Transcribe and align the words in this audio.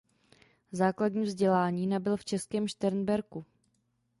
Základní 0.71 1.23
vzdělání 1.23 1.87
nabyl 1.87 2.17
v 2.17 2.25
Českém 2.25 2.67
Šternberku. 2.67 3.45